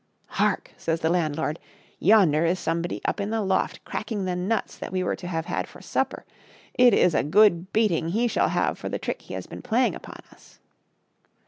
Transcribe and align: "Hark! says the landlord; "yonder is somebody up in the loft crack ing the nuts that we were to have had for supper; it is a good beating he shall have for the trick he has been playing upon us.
"Hark! 0.41 0.73
says 0.77 1.01
the 1.01 1.11
landlord; 1.11 1.59
"yonder 1.99 2.43
is 2.43 2.57
somebody 2.57 3.01
up 3.05 3.19
in 3.21 3.29
the 3.29 3.41
loft 3.41 3.85
crack 3.85 4.11
ing 4.11 4.25
the 4.25 4.35
nuts 4.35 4.75
that 4.79 4.91
we 4.91 5.03
were 5.03 5.15
to 5.15 5.27
have 5.27 5.45
had 5.45 5.67
for 5.67 5.79
supper; 5.79 6.25
it 6.73 6.95
is 6.95 7.13
a 7.13 7.21
good 7.21 7.71
beating 7.71 8.09
he 8.09 8.27
shall 8.27 8.49
have 8.49 8.79
for 8.79 8.89
the 8.89 8.97
trick 8.97 9.21
he 9.21 9.35
has 9.35 9.45
been 9.45 9.61
playing 9.61 9.93
upon 9.93 10.17
us. 10.33 10.57